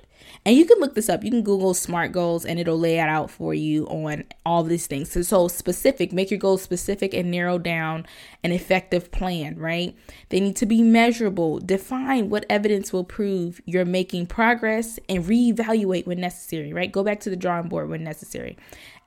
and 0.43 0.55
you 0.55 0.65
can 0.65 0.79
look 0.79 0.95
this 0.95 1.09
up. 1.09 1.23
You 1.23 1.29
can 1.29 1.43
Google 1.43 1.75
SMART 1.75 2.11
goals 2.11 2.45
and 2.45 2.59
it'll 2.59 2.79
lay 2.79 2.97
it 2.97 3.07
out 3.07 3.29
for 3.29 3.53
you 3.53 3.85
on 3.87 4.23
all 4.43 4.63
these 4.63 4.87
things. 4.87 5.11
So, 5.11 5.21
so 5.21 5.47
specific, 5.47 6.11
make 6.11 6.31
your 6.31 6.39
goals 6.39 6.63
specific 6.63 7.13
and 7.13 7.29
narrow 7.29 7.59
down 7.59 8.07
an 8.43 8.51
effective 8.51 9.11
plan, 9.11 9.57
right? 9.59 9.95
They 10.29 10.39
need 10.39 10.55
to 10.55 10.65
be 10.65 10.81
measurable. 10.81 11.59
Define 11.59 12.29
what 12.29 12.45
evidence 12.49 12.91
will 12.91 13.03
prove 13.03 13.61
you're 13.65 13.85
making 13.85 14.27
progress 14.27 14.99
and 15.07 15.23
reevaluate 15.23 16.07
when 16.07 16.19
necessary, 16.19 16.73
right? 16.73 16.91
Go 16.91 17.03
back 17.03 17.19
to 17.21 17.29
the 17.29 17.35
drawing 17.35 17.69
board 17.69 17.89
when 17.89 18.03
necessary. 18.03 18.57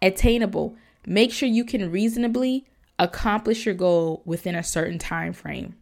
Attainable. 0.03 0.77
Make 1.05 1.33
sure 1.33 1.49
you 1.49 1.65
can 1.65 1.91
reasonably 1.91 2.65
accomplish 2.99 3.67
your 3.67 3.75
goal 3.75 4.23
within 4.25 4.55
a 4.55 4.63
certain 4.63 4.99
time 4.99 5.33
frame. 5.33 5.77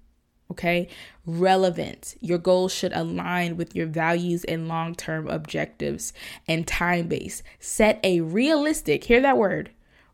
Okay? 0.50 0.88
Relevant. 1.24 2.14
Your 2.20 2.38
goals 2.38 2.72
should 2.72 2.92
align 2.92 3.56
with 3.56 3.74
your 3.74 3.86
values 3.86 4.44
and 4.44 4.68
long-term 4.68 5.28
objectives 5.28 6.12
and 6.46 6.66
time-based. 6.66 7.42
Set 7.58 7.98
a 8.04 8.20
realistic, 8.20 9.04
hear 9.04 9.20
that 9.22 9.38
word, 9.38 9.70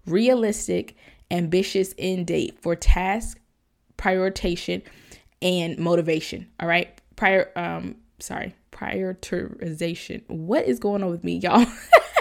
realistic, 0.06 0.96
ambitious 1.30 1.94
end 1.98 2.26
date 2.26 2.58
for 2.60 2.76
task 2.76 3.38
prioritization 3.98 4.82
and 5.42 5.78
motivation. 5.78 6.48
All 6.60 6.68
right? 6.68 7.00
Prior 7.16 7.50
um 7.56 7.96
sorry, 8.20 8.54
prioritization. 8.72 10.22
What 10.28 10.66
is 10.66 10.78
going 10.78 11.02
on 11.02 11.10
with 11.10 11.24
me, 11.24 11.38
y'all? 11.38 11.66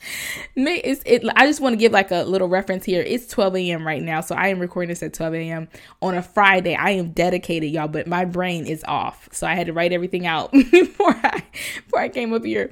it, 0.56 1.24
I 1.36 1.46
just 1.46 1.60
want 1.60 1.72
to 1.74 1.76
give 1.76 1.92
like 1.92 2.10
a 2.10 2.22
little 2.22 2.48
reference 2.48 2.84
here. 2.84 3.02
It's 3.02 3.26
12 3.26 3.56
a.m. 3.56 3.86
right 3.86 4.02
now, 4.02 4.20
so 4.20 4.34
I 4.34 4.48
am 4.48 4.58
recording 4.58 4.88
this 4.88 5.02
at 5.02 5.12
12 5.12 5.34
a.m. 5.34 5.68
on 6.02 6.14
a 6.14 6.22
Friday. 6.22 6.74
I 6.74 6.90
am 6.90 7.10
dedicated, 7.10 7.70
y'all, 7.70 7.88
but 7.88 8.06
my 8.06 8.24
brain 8.24 8.66
is 8.66 8.84
off, 8.86 9.28
so 9.32 9.46
I 9.46 9.54
had 9.54 9.66
to 9.66 9.72
write 9.72 9.92
everything 9.92 10.26
out 10.26 10.52
before 10.70 11.14
I 11.22 11.42
before 11.84 12.00
I 12.00 12.08
came 12.08 12.32
up 12.32 12.44
here. 12.44 12.70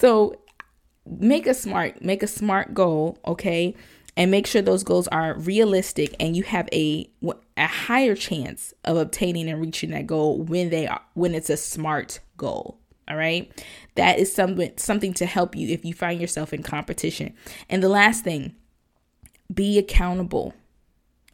So 0.00 0.36
make 1.06 1.46
a 1.46 1.54
smart, 1.54 2.02
make 2.02 2.22
a 2.22 2.26
smart 2.26 2.74
goal, 2.74 3.18
okay, 3.26 3.74
and 4.16 4.30
make 4.30 4.46
sure 4.46 4.62
those 4.62 4.82
goals 4.82 5.08
are 5.08 5.34
realistic, 5.38 6.14
and 6.20 6.36
you 6.36 6.42
have 6.44 6.68
a 6.72 7.08
a 7.56 7.66
higher 7.66 8.14
chance 8.14 8.74
of 8.84 8.96
obtaining 8.96 9.48
and 9.48 9.60
reaching 9.60 9.90
that 9.90 10.06
goal 10.06 10.42
when 10.42 10.70
they 10.70 10.86
are 10.86 11.00
when 11.14 11.34
it's 11.34 11.50
a 11.50 11.56
smart 11.56 12.20
goal. 12.36 12.78
All 13.08 13.16
right. 13.16 13.50
That 13.96 14.18
is 14.18 14.32
something 14.32 14.72
something 14.76 15.12
to 15.14 15.26
help 15.26 15.56
you 15.56 15.68
if 15.68 15.84
you 15.84 15.94
find 15.94 16.20
yourself 16.20 16.52
in 16.52 16.62
competition. 16.62 17.34
And 17.68 17.82
the 17.82 17.88
last 17.88 18.24
thing, 18.24 18.54
be 19.52 19.78
accountable. 19.78 20.54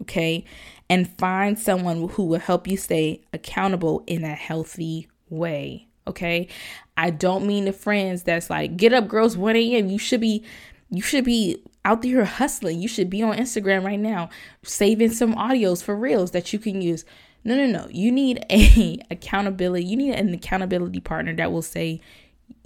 Okay? 0.03 0.45
And 0.89 1.09
find 1.19 1.59
someone 1.59 2.09
who 2.11 2.25
will 2.25 2.39
help 2.39 2.67
you 2.67 2.77
stay 2.77 3.23
accountable 3.33 4.03
in 4.07 4.25
a 4.25 4.35
healthy 4.35 5.09
way. 5.29 5.89
Okay? 6.07 6.49
I 6.97 7.11
don't 7.11 7.47
mean 7.47 7.65
the 7.65 7.73
friends 7.73 8.25
that's 8.25 8.51
like, 8.51 8.77
get 8.77 8.93
up 8.93 9.09
girls 9.09 9.37
1 9.37 9.57
a.m. 9.57 9.89
You 9.89 9.99
should 9.99 10.21
be 10.21 10.45
you 10.91 11.01
should 11.01 11.25
be 11.25 11.63
out 11.85 12.03
there 12.03 12.25
hustling. 12.25 12.81
You 12.81 12.89
should 12.89 13.09
be 13.09 13.23
on 13.23 13.37
Instagram 13.37 13.85
right 13.85 13.99
now, 13.99 14.29
saving 14.63 15.13
some 15.13 15.35
audios 15.35 15.83
for 15.83 15.97
reels 15.97 16.33
that 16.33 16.53
you 16.53 16.59
can 16.59 16.83
use. 16.83 17.05
No, 17.45 17.57
no, 17.57 17.67
no. 17.67 17.89
You 17.91 18.13
need 18.13 18.45
a 18.51 18.99
accountability. 19.11 19.85
You 19.85 19.97
need 19.97 20.15
an 20.15 20.33
accountability 20.35 21.01
partner 21.01 21.35
that 21.37 21.51
will 21.51 21.63
say, 21.63 22.01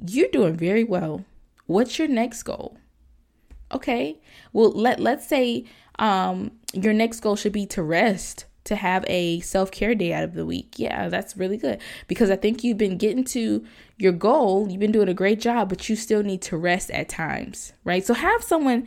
"You're 0.07 0.29
doing 0.29 0.57
very 0.57 0.85
well. 0.85 1.25
What's 1.67 1.99
your 1.99 2.09
next 2.09 2.43
goal?" 2.43 2.79
Okay. 3.73 4.21
Well, 4.53 4.71
let 4.71 5.01
let's 5.01 5.27
say 5.27 5.65
um 5.99 6.53
your 6.73 6.93
next 6.93 7.21
goal 7.21 7.37
should 7.37 7.53
be 7.53 7.67
to 7.67 7.83
rest, 7.83 8.45
to 8.65 8.77
have 8.77 9.05
a 9.09 9.41
self-care 9.41 9.95
day 9.95 10.13
out 10.13 10.25
of 10.25 10.35
the 10.35 10.45
week. 10.45 10.75
Yeah, 10.77 11.09
that's 11.09 11.37
really 11.37 11.57
good 11.57 11.81
because 12.07 12.31
I 12.31 12.37
think 12.37 12.63
you've 12.63 12.79
been 12.79 12.99
getting 12.99 13.25
to 13.25 13.65
your 13.97 14.13
goal. 14.13 14.69
You've 14.69 14.81
been 14.81 14.93
doing 14.93 15.09
a 15.09 15.15
great 15.15 15.41
job, 15.41 15.69
but 15.69 15.89
you 15.89 15.97
still 15.97 16.23
need 16.23 16.43
to 16.43 16.57
rest 16.57 16.91
at 16.91 17.09
times, 17.09 17.73
right? 17.85 18.05
So 18.05 18.15
have 18.15 18.43
someone 18.43 18.87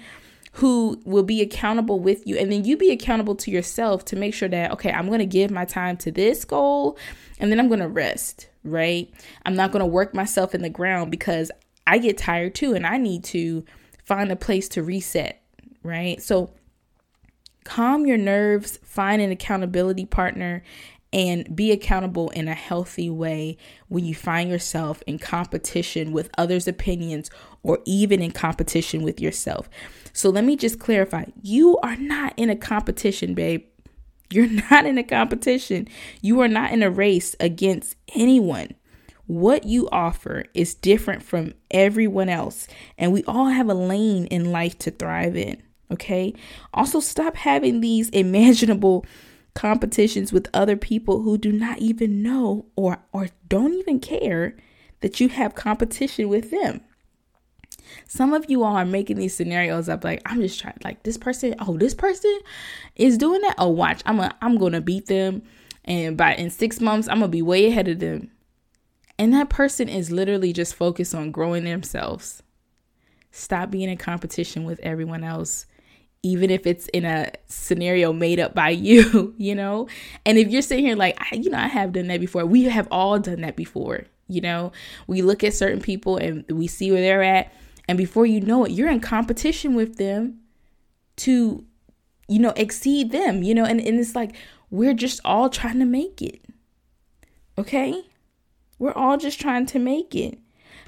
who 0.54 1.00
will 1.06 1.24
be 1.24 1.42
accountable 1.42 2.00
with 2.00 2.26
you 2.26 2.36
and 2.38 2.52
then 2.52 2.66
you 2.66 2.76
be 2.76 2.92
accountable 2.92 3.36
to 3.36 3.52
yourself 3.52 4.04
to 4.04 4.16
make 4.16 4.34
sure 4.34 4.50
that 4.50 4.72
okay 4.72 4.92
i'm 4.92 5.08
going 5.08 5.20
to 5.20 5.26
give 5.26 5.52
my 5.52 5.64
time 5.64 5.96
to 5.96 6.12
this 6.12 6.44
goal 6.44 6.98
and 7.40 7.52
then 7.52 7.60
i'm 7.60 7.68
going 7.68 7.80
to 7.80 7.88
rest 7.88 8.50
right 8.70 9.14
i'm 9.46 9.56
not 9.56 9.72
going 9.72 9.82
to 9.82 9.86
work 9.86 10.14
myself 10.14 10.56
in 10.56 10.62
the 10.62 10.70
ground 10.70 11.12
because 11.12 11.52
i 11.88 11.98
get 11.98 12.18
tired 12.18 12.56
too 12.56 12.74
and 12.74 12.86
i 12.86 12.98
need 12.98 13.24
to 13.24 13.64
find 14.06 14.32
a 14.32 14.36
place 14.36 14.68
to 14.70 14.84
reset 14.84 15.42
right 15.84 16.22
so 16.22 16.52
calm 17.64 18.06
your 18.06 18.18
nerves 18.18 18.80
find 18.84 19.22
an 19.22 19.32
accountability 19.32 20.06
partner 20.06 20.64
and 21.12 21.56
be 21.56 21.72
accountable 21.72 22.30
in 22.32 22.48
a 22.48 22.54
healthy 22.54 23.10
way 23.10 23.58
when 23.88 24.06
you 24.06 24.14
find 24.14 24.50
yourself 24.50 25.02
in 25.08 25.18
competition 25.18 26.12
with 26.12 26.30
others' 26.38 26.68
opinions 26.68 27.32
or 27.64 27.80
even 27.86 28.22
in 28.22 28.32
competition 28.32 29.02
with 29.02 29.20
yourself. 29.20 29.70
So 30.14 30.30
let 30.30 30.44
me 30.44 30.56
just 30.56 30.80
clarify 30.80 31.26
you 31.42 31.78
are 31.80 31.96
not 31.96 32.34
in 32.38 32.50
a 32.50 32.56
competition, 32.56 33.34
babe. 33.34 33.66
You're 34.32 34.48
not 34.72 34.86
in 34.86 34.98
a 34.98 35.04
competition. 35.04 35.88
You 36.22 36.40
are 36.42 36.48
not 36.48 36.72
in 36.72 36.84
a 36.84 36.90
race 36.90 37.36
against 37.40 37.96
anyone. 38.16 38.76
What 39.28 39.66
you 39.66 39.88
offer 39.92 40.46
is 40.56 40.74
different 40.74 41.22
from 41.22 41.54
everyone 41.70 42.30
else, 42.30 42.68
and 42.98 43.14
we 43.14 43.24
all 43.26 43.50
have 43.50 43.70
a 43.70 43.76
lane 43.76 44.26
in 44.26 44.52
life 44.52 44.80
to 44.80 44.92
thrive 44.92 45.36
in. 45.36 45.62
Okay. 45.92 46.34
Also, 46.74 47.00
stop 47.00 47.36
having 47.36 47.82
these 47.82 48.10
imaginable 48.12 49.06
competitions 49.54 50.32
with 50.32 50.48
other 50.54 50.76
people 50.76 51.22
who 51.22 51.38
do 51.38 51.52
not 51.52 51.80
even 51.80 52.24
know 52.24 52.66
or 52.76 53.00
or 53.12 53.30
don't 53.48 53.74
even 53.74 54.00
care 54.00 54.56
that 55.02 55.20
you 55.20 55.30
have 55.30 55.56
competition 55.56 56.30
with 56.30 56.52
them. 56.52 56.82
Some 58.08 58.34
of 58.34 58.50
you 58.50 58.64
all 58.64 58.76
are 58.76 58.86
making 58.86 59.18
these 59.18 59.36
scenarios 59.36 59.90
up 59.90 60.04
like 60.04 60.22
I'm 60.26 60.42
just 60.42 60.60
trying 60.60 60.78
like 60.84 61.04
this 61.04 61.18
person, 61.18 61.56
oh, 61.60 61.78
this 61.78 61.94
person 61.94 62.40
is 62.96 63.18
doing 63.18 63.42
that. 63.42 63.56
Oh, 63.58 63.70
watch. 63.70 64.02
I'm 64.06 64.20
a, 64.20 64.36
I'm 64.42 64.58
to 64.58 64.82
beat 64.82 65.08
them 65.08 65.44
and 65.86 66.18
by 66.18 66.36
in 66.36 66.50
6 66.50 66.82
months 66.82 67.08
I'm 67.08 67.22
to 67.22 67.28
be 67.28 67.42
way 67.42 67.68
ahead 67.68 67.88
of 67.88 68.00
them. 68.00 68.32
And 69.18 69.34
that 69.34 69.50
person 69.50 69.90
is 69.90 70.12
literally 70.12 70.54
just 70.54 70.76
focused 70.76 71.14
on 71.14 71.32
growing 71.32 71.66
themselves. 71.66 72.42
Stop 73.32 73.70
being 73.70 73.90
in 73.90 73.98
competition 73.98 74.64
with 74.64 74.80
everyone 74.80 75.24
else 75.24 75.66
even 76.24 76.50
if 76.50 76.68
it's 76.68 76.88
in 76.90 77.06
a 77.06 77.32
scenario 77.48 78.12
made 78.12 78.40
up 78.40 78.54
by 78.54 78.70
you, 78.70 79.34
you 79.38 79.56
know? 79.56 79.88
And 80.26 80.38
if 80.38 80.50
you're 80.50 80.62
sitting 80.62 80.86
here 80.86 80.96
like, 80.96 81.18
you 81.32 81.50
know, 81.50 81.58
I 81.58 81.68
have 81.68 81.94
done 81.94 82.08
that 82.08 82.20
before. 82.20 82.46
We 82.46 82.64
have 82.66 82.88
all 82.92 83.20
done 83.20 83.42
that 83.42 83.56
before, 83.56 84.06
you 84.30 84.42
know? 84.42 84.72
We 85.08 85.22
look 85.22 85.44
at 85.44 85.54
certain 85.54 85.82
people 85.82 86.18
and 86.18 86.46
we 86.50 86.68
see 86.68 86.92
where 86.92 87.02
they're 87.02 87.24
at. 87.24 87.52
And 87.88 87.98
before 87.98 88.26
you 88.26 88.40
know 88.40 88.66
it, 88.66 88.72
you're 88.72 88.90
in 88.90 89.00
competition 89.00 89.76
with 89.76 89.98
them 89.98 90.40
to, 91.18 91.66
you 92.28 92.40
know, 92.40 92.54
exceed 92.56 93.12
them, 93.12 93.44
you 93.44 93.54
know? 93.54 93.66
And, 93.66 93.82
and 93.82 94.00
it's 94.00 94.16
like, 94.16 94.36
we're 94.70 94.94
just 94.94 95.20
all 95.26 95.50
trying 95.50 95.80
to 95.80 95.86
make 95.86 96.22
it. 96.22 96.42
Okay? 97.58 98.06
We're 98.78 98.94
all 98.94 99.18
just 99.18 99.42
trying 99.42 99.66
to 99.68 99.80
make 99.80 100.16
it. 100.16 100.40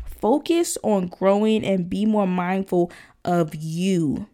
Focus 0.06 0.78
on 0.84 1.08
growing 1.08 1.66
and 1.66 1.90
be 1.90 2.06
more 2.06 2.28
mindful 2.28 2.92
of 3.26 3.56
you 3.56 4.28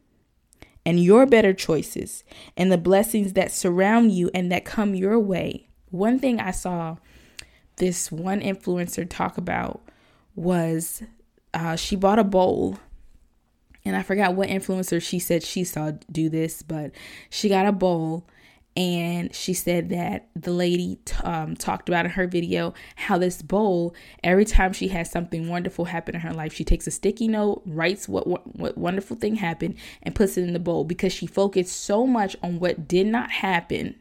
and 0.85 1.03
your 1.03 1.25
better 1.25 1.53
choices 1.53 2.23
and 2.55 2.71
the 2.71 2.77
blessings 2.77 3.33
that 3.33 3.51
surround 3.51 4.11
you 4.11 4.29
and 4.33 4.51
that 4.51 4.65
come 4.65 4.95
your 4.95 5.19
way. 5.19 5.67
One 5.89 6.19
thing 6.19 6.39
I 6.39 6.51
saw 6.51 6.97
this 7.77 8.11
one 8.11 8.41
influencer 8.41 9.07
talk 9.09 9.37
about 9.37 9.81
was 10.35 11.03
uh, 11.53 11.75
she 11.75 11.95
bought 11.95 12.19
a 12.19 12.23
bowl. 12.23 12.77
And 13.85 13.95
I 13.95 14.03
forgot 14.03 14.35
what 14.35 14.49
influencer 14.49 15.01
she 15.01 15.17
said 15.17 15.43
she 15.43 15.63
saw 15.63 15.93
do 16.11 16.29
this, 16.29 16.61
but 16.61 16.91
she 17.29 17.47
got 17.47 17.65
a 17.65 17.71
bowl 17.71 18.27
and 18.77 19.33
she 19.33 19.55
said 19.55 19.89
that 19.89 20.27
the 20.35 20.51
lady 20.51 20.99
um, 21.23 21.55
talked 21.55 21.89
about 21.89 22.05
in 22.05 22.11
her 22.11 22.27
video 22.27 22.75
how 22.95 23.17
this 23.17 23.41
bowl 23.41 23.95
every 24.23 24.45
time 24.45 24.71
she 24.71 24.89
has 24.89 25.09
something 25.09 25.49
wonderful 25.49 25.85
happen 25.85 26.13
in 26.13 26.21
her 26.21 26.31
life 26.31 26.53
she 26.53 26.63
takes 26.63 26.85
a 26.85 26.91
sticky 26.91 27.27
note 27.27 27.63
writes 27.65 28.07
what, 28.07 28.27
what 28.27 28.55
what 28.55 28.77
wonderful 28.77 29.17
thing 29.17 29.35
happened 29.35 29.73
and 30.03 30.13
puts 30.13 30.37
it 30.37 30.43
in 30.43 30.53
the 30.53 30.59
bowl 30.59 30.83
because 30.83 31.11
she 31.11 31.25
focused 31.25 31.75
so 31.75 32.05
much 32.05 32.35
on 32.43 32.59
what 32.59 32.87
did 32.87 33.07
not 33.07 33.31
happen 33.31 33.95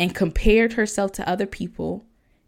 and 0.00 0.12
compared 0.12 0.72
herself 0.72 1.12
to 1.12 1.28
other 1.28 1.46
people 1.46 2.04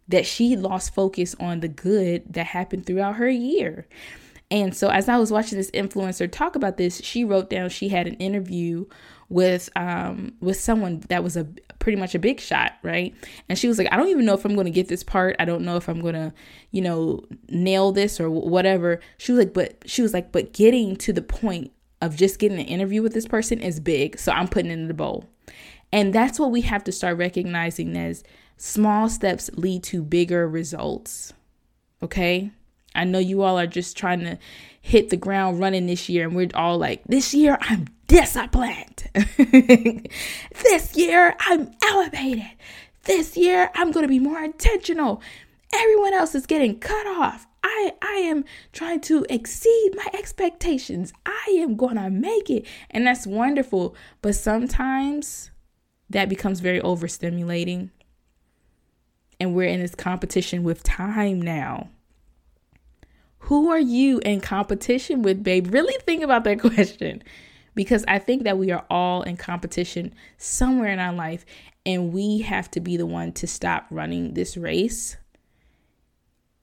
that 0.08 0.26
she 0.26 0.56
lost 0.56 0.94
focus 0.94 1.34
on 1.40 1.60
the 1.60 1.68
good 1.68 2.22
that 2.32 2.46
happened 2.46 2.86
throughout 2.86 3.16
her 3.16 3.28
year 3.28 3.86
and 4.50 4.76
so 4.76 4.88
as 4.88 5.08
I 5.08 5.18
was 5.18 5.32
watching 5.32 5.58
this 5.58 5.70
influencer 5.72 6.30
talk 6.30 6.54
about 6.54 6.76
this, 6.76 7.00
she 7.02 7.24
wrote 7.24 7.50
down 7.50 7.68
she 7.68 7.88
had 7.88 8.06
an 8.06 8.14
interview 8.14 8.86
with 9.28 9.68
um 9.74 10.34
with 10.40 10.58
someone 10.60 11.00
that 11.08 11.24
was 11.24 11.36
a 11.36 11.48
pretty 11.80 11.96
much 11.96 12.14
a 12.14 12.18
big 12.18 12.40
shot, 12.40 12.74
right? 12.82 13.14
And 13.48 13.58
she 13.58 13.66
was 13.66 13.76
like, 13.76 13.88
I 13.90 13.96
don't 13.96 14.08
even 14.08 14.24
know 14.24 14.34
if 14.34 14.44
I'm 14.44 14.54
going 14.54 14.66
to 14.66 14.70
get 14.70 14.88
this 14.88 15.02
part. 15.02 15.36
I 15.38 15.44
don't 15.44 15.64
know 15.64 15.76
if 15.76 15.88
I'm 15.88 16.00
going 16.00 16.14
to, 16.14 16.32
you 16.70 16.80
know, 16.80 17.24
nail 17.48 17.90
this 17.92 18.20
or 18.20 18.30
whatever. 18.30 19.00
She 19.18 19.32
was 19.32 19.40
like, 19.40 19.54
but 19.54 19.82
she 19.84 20.02
was 20.02 20.14
like, 20.14 20.30
but 20.30 20.52
getting 20.52 20.96
to 20.96 21.12
the 21.12 21.22
point 21.22 21.72
of 22.00 22.16
just 22.16 22.38
getting 22.38 22.58
an 22.58 22.66
interview 22.66 23.02
with 23.02 23.14
this 23.14 23.26
person 23.26 23.60
is 23.60 23.80
big. 23.80 24.18
So 24.18 24.30
I'm 24.30 24.48
putting 24.48 24.70
it 24.70 24.74
in 24.74 24.88
the 24.88 24.94
bowl. 24.94 25.24
And 25.92 26.12
that's 26.12 26.38
what 26.38 26.50
we 26.50 26.60
have 26.62 26.84
to 26.84 26.92
start 26.92 27.16
recognizing 27.18 27.96
as 27.96 28.22
small 28.56 29.08
steps 29.08 29.50
lead 29.54 29.82
to 29.84 30.02
bigger 30.02 30.48
results. 30.48 31.32
Okay? 32.02 32.50
I 32.94 33.04
know 33.04 33.18
you 33.18 33.42
all 33.42 33.58
are 33.58 33.66
just 33.66 33.96
trying 33.96 34.20
to 34.20 34.38
hit 34.80 35.10
the 35.10 35.16
ground 35.16 35.60
running 35.60 35.86
this 35.86 36.08
year, 36.08 36.26
and 36.26 36.34
we're 36.34 36.48
all 36.54 36.78
like, 36.78 37.04
this 37.04 37.34
year 37.34 37.58
I'm 37.60 37.86
disciplined. 38.06 39.08
this 39.14 40.96
year 40.96 41.36
I'm 41.40 41.70
elevated. 41.84 42.50
This 43.04 43.36
year 43.36 43.70
I'm 43.74 43.92
going 43.92 44.04
to 44.04 44.08
be 44.08 44.18
more 44.18 44.40
intentional. 44.40 45.20
Everyone 45.72 46.14
else 46.14 46.34
is 46.34 46.46
getting 46.46 46.78
cut 46.78 47.06
off. 47.06 47.46
I, 47.62 47.92
I 48.00 48.14
am 48.14 48.44
trying 48.72 49.00
to 49.02 49.26
exceed 49.28 49.94
my 49.96 50.06
expectations. 50.14 51.12
I 51.26 51.56
am 51.58 51.76
going 51.76 51.96
to 51.96 52.08
make 52.10 52.48
it. 52.48 52.64
And 52.90 53.06
that's 53.06 53.26
wonderful. 53.26 53.96
But 54.22 54.36
sometimes 54.36 55.50
that 56.08 56.28
becomes 56.28 56.60
very 56.60 56.80
overstimulating. 56.80 57.90
And 59.38 59.54
we're 59.54 59.68
in 59.68 59.80
this 59.80 59.94
competition 59.94 60.62
with 60.62 60.82
time 60.82 61.40
now. 61.40 61.90
Who 63.40 63.70
are 63.70 63.78
you 63.78 64.18
in 64.20 64.40
competition 64.40 65.22
with, 65.22 65.44
babe? 65.44 65.72
Really 65.72 65.96
think 66.00 66.22
about 66.22 66.44
that 66.44 66.60
question 66.60 67.22
because 67.74 68.04
I 68.08 68.18
think 68.18 68.42
that 68.44 68.58
we 68.58 68.72
are 68.72 68.84
all 68.90 69.22
in 69.22 69.36
competition 69.36 70.14
somewhere 70.38 70.88
in 70.88 70.98
our 70.98 71.12
life 71.12 71.44
and 71.84 72.12
we 72.12 72.40
have 72.40 72.68
to 72.72 72.80
be 72.80 72.96
the 72.96 73.06
one 73.06 73.32
to 73.32 73.46
stop 73.46 73.86
running 73.90 74.34
this 74.34 74.56
race 74.56 75.16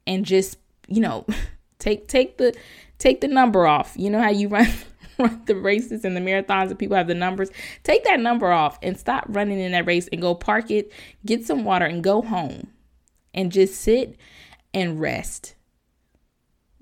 and 0.05 0.25
just, 0.25 0.57
you 0.87 0.99
know, 0.99 1.25
take 1.79 2.07
take 2.07 2.37
the 2.37 2.53
take 2.97 3.21
the 3.21 3.27
number 3.27 3.65
off. 3.65 3.93
You 3.95 4.09
know 4.09 4.21
how 4.21 4.31
you 4.31 4.49
run 4.49 4.67
run 5.19 5.41
the 5.45 5.55
races 5.55 6.05
and 6.05 6.15
the 6.15 6.21
marathons 6.21 6.69
and 6.69 6.79
people 6.79 6.97
have 6.97 7.07
the 7.07 7.15
numbers. 7.15 7.49
Take 7.83 8.03
that 8.05 8.19
number 8.19 8.51
off 8.51 8.79
and 8.81 8.97
stop 8.97 9.25
running 9.27 9.59
in 9.59 9.71
that 9.73 9.85
race 9.85 10.07
and 10.11 10.21
go 10.21 10.35
park 10.35 10.71
it, 10.71 10.91
get 11.25 11.45
some 11.45 11.65
water 11.65 11.85
and 11.85 12.03
go 12.03 12.21
home 12.21 12.67
and 13.33 13.51
just 13.51 13.79
sit 13.81 14.17
and 14.73 14.99
rest 14.99 15.55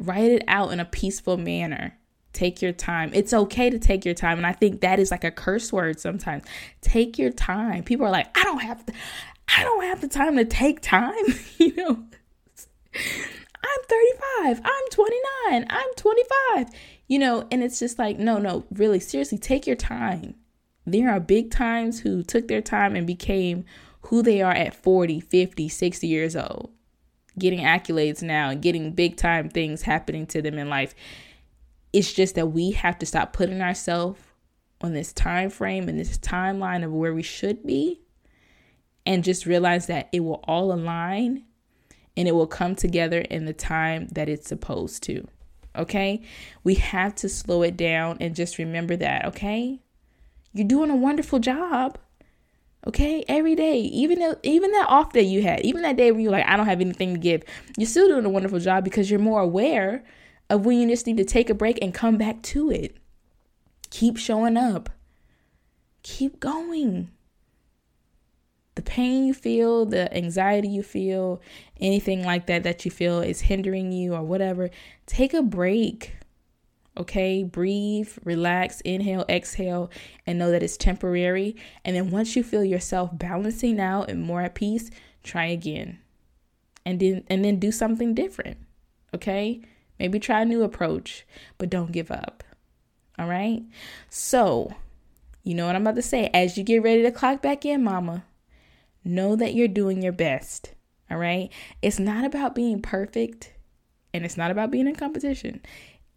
Write 0.02 0.32
it 0.32 0.44
out 0.48 0.72
in 0.72 0.80
a 0.80 0.86
peaceful 0.86 1.38
manner. 1.38 1.96
Take 2.34 2.60
your 2.60 2.72
time. 2.72 3.12
It's 3.14 3.34
okay 3.34 3.70
to 3.70 3.78
take 3.78 4.04
your 4.04 4.16
time. 4.16 4.38
And 4.38 4.48
I 4.48 4.54
think 4.54 4.82
that 4.82 4.98
is 4.98 5.12
like 5.12 5.24
a 5.24 5.30
curse 5.30 5.72
word 5.72 6.00
sometimes. 6.00 6.44
Take 6.82 7.20
your 7.20 7.30
time. 7.30 7.84
People 7.84 8.08
are 8.08 8.12
like, 8.12 8.36
I 8.36 8.44
don't 8.44 8.62
have 8.62 8.84
I 9.56 9.64
don't 9.64 9.84
have 9.84 10.02
the 10.02 10.08
time 10.08 10.38
to 10.38 10.46
take 10.46 10.82
time. 10.82 11.14
you 11.58 11.76
know, 11.76 12.04
I'm 12.96 13.82
35. 13.88 14.62
I'm 14.64 14.90
29. 14.90 15.66
I'm 15.70 15.94
25. 15.96 16.68
You 17.12 17.20
know, 17.20 17.46
and 17.52 17.62
it's 17.62 17.78
just 17.78 18.00
like, 18.00 18.18
no, 18.18 18.38
no, 18.38 18.64
really, 18.72 19.02
seriously, 19.02 19.38
take 19.38 19.68
your 19.68 19.76
time. 19.76 20.34
There 20.86 21.12
are 21.12 21.20
big 21.20 21.52
times 21.52 22.00
who 22.00 22.24
took 22.24 22.48
their 22.48 22.62
time 22.62 22.96
and 22.96 23.06
became 23.06 23.66
who 24.04 24.24
they 24.24 24.42
are 24.42 24.54
at 24.54 24.74
40, 24.74 25.20
50, 25.20 25.68
60 25.68 26.08
years 26.08 26.38
old 26.38 26.72
getting 27.38 27.60
accolades 27.60 28.22
now 28.22 28.50
and 28.50 28.62
getting 28.62 28.94
big 28.94 29.18
time 29.18 29.50
things 29.50 29.82
happening 29.82 30.26
to 30.28 30.42
them 30.42 30.58
in 30.58 30.70
life. 30.70 30.96
It's 31.92 32.14
just 32.14 32.36
that 32.36 32.48
we 32.48 32.72
have 32.72 32.98
to 33.00 33.06
stop 33.06 33.34
putting 33.34 33.62
ourselves 33.62 34.22
on 34.80 34.94
this 34.94 35.12
time 35.12 35.50
frame 35.50 35.90
and 35.90 36.00
this 36.00 36.18
timeline 36.18 36.82
of 36.82 36.94
where 36.94 37.14
we 37.14 37.24
should 37.24 37.68
be 37.68 38.00
and 39.06 39.22
just 39.22 39.46
realize 39.46 39.88
that 39.88 40.08
it 40.14 40.22
will 40.22 40.42
all 40.48 40.72
align 40.72 41.44
and 42.16 42.30
it 42.30 42.36
will 42.36 42.48
come 42.48 42.74
together 42.74 43.20
in 43.20 43.44
the 43.44 43.54
time 43.54 44.08
that 44.14 44.30
it's 44.30 44.48
supposed 44.48 45.04
to. 45.04 45.28
Okay? 45.76 46.22
We 46.64 46.76
have 46.76 47.16
to 47.16 47.30
slow 47.30 47.62
it 47.64 47.78
down 47.78 48.18
and 48.20 48.36
just 48.36 48.58
remember 48.58 48.96
that, 48.98 49.26
okay? 49.26 49.80
You're 50.54 50.68
doing 50.68 50.90
a 50.90 50.96
wonderful 50.96 51.40
job. 51.40 51.98
Okay, 52.88 53.24
every 53.28 53.54
day, 53.54 53.78
even 53.78 54.36
even 54.42 54.72
that 54.72 54.88
off 54.90 55.14
day 55.14 55.22
you 55.22 55.44
had, 55.44 55.62
even 55.62 55.84
that 55.84 55.98
day 55.98 56.12
when 56.12 56.22
you're 56.22 56.32
like, 56.32 56.48
I 56.48 56.58
don't 56.58 56.66
have 56.66 56.82
anything 56.82 57.14
to 57.14 57.20
give, 57.20 57.44
you're 57.78 57.86
still 57.86 58.08
doing 58.08 58.26
a 58.26 58.30
wonderful 58.30 58.60
job 58.60 58.84
because 58.84 59.12
you're 59.12 59.20
more 59.20 59.40
aware 59.40 60.04
of 60.50 60.66
when 60.66 60.80
you 60.80 60.88
just 60.88 61.06
need 61.06 61.18
to 61.18 61.24
take 61.24 61.52
a 61.52 61.54
break 61.54 61.78
and 61.80 61.94
come 61.94 62.18
back 62.18 62.42
to 62.42 62.72
it. 62.72 62.98
Keep 63.92 64.18
showing 64.18 64.58
up. 64.58 64.90
Keep 66.02 66.40
going. 66.40 67.12
The 68.76 68.82
pain 68.82 69.26
you 69.26 69.34
feel, 69.34 69.86
the 69.86 70.16
anxiety 70.16 70.70
you 70.70 70.82
feel, 70.82 71.42
anything 71.80 72.24
like 72.24 72.46
that 72.48 72.64
that 72.64 72.86
you 72.86 72.92
feel 72.92 73.20
is 73.20 73.42
hindering 73.42 73.92
you 73.92 74.14
or 74.14 74.24
whatever, 74.24 74.70
take 75.06 75.34
a 75.34 75.42
break. 75.42 76.16
Okay, 76.98 77.44
breathe, 77.44 78.10
relax, 78.24 78.82
inhale, 78.82 79.26
exhale, 79.30 79.90
and 80.26 80.38
know 80.38 80.52
that 80.52 80.64
it's 80.64 80.78
temporary. 80.78 81.56
And 81.86 81.96
then 81.96 82.12
once 82.12 82.36
you 82.36 82.44
feel 82.44 82.64
yourself 82.64 83.10
balancing 83.14 83.80
out 83.80 84.10
and 84.10 84.22
more 84.22 84.42
at 84.42 84.56
peace, 84.56 84.90
try 85.24 85.46
again. 85.46 86.00
And 86.86 87.00
then 87.00 87.24
and 87.28 87.46
then 87.46 87.60
do 87.60 87.72
something 87.72 88.14
different. 88.14 88.58
Okay? 89.14 89.62
Maybe 90.00 90.20
try 90.20 90.42
a 90.42 90.46
new 90.46 90.64
approach, 90.64 91.26
but 91.58 91.70
don't 91.70 91.92
give 91.92 92.10
up. 92.10 92.44
All 93.20 93.28
right? 93.28 93.64
So, 94.10 94.74
you 95.44 95.54
know 95.54 95.68
what 95.68 95.76
I'm 95.76 95.84
about 95.84 95.96
to 95.96 96.02
say. 96.02 96.30
As 96.34 96.58
you 96.58 96.64
get 96.64 96.84
ready 96.84 97.04
to 97.04 97.12
clock 97.12 97.42
back 97.42 97.66
in, 97.66 97.84
mama, 97.84 98.24
know 99.04 99.36
that 99.36 99.54
you're 99.54 99.68
doing 99.68 100.02
your 100.02 100.14
best. 100.14 100.74
All 101.10 101.18
right? 101.18 101.50
It's 101.82 102.00
not 102.00 102.26
about 102.26 102.56
being 102.56 102.82
perfect 102.82 103.54
and 104.14 104.26
it's 104.26 104.38
not 104.38 104.52
about 104.52 104.72
being 104.72 104.88
in 104.88 104.96
competition. 104.96 105.62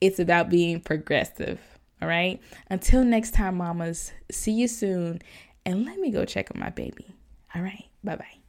It's 0.01 0.19
about 0.19 0.51
being 0.51 0.81
progressive. 0.81 1.61
All 2.03 2.09
right. 2.09 2.41
Until 2.69 3.05
next 3.05 3.33
time, 3.33 3.57
mamas, 3.57 4.13
see 4.31 4.53
you 4.53 4.69
soon. 4.69 5.23
And 5.65 5.87
let 5.87 5.99
me 5.99 6.11
go 6.11 6.25
check 6.25 6.51
on 6.55 6.61
my 6.61 6.71
baby. 6.71 7.07
All 7.55 7.63
right. 7.63 7.87
Bye 8.03 8.17
bye. 8.17 8.44